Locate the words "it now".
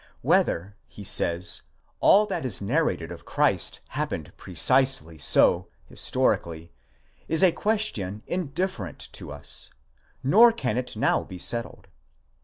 10.75-11.23